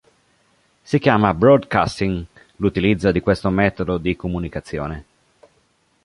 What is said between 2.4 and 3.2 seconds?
l'utilizzo di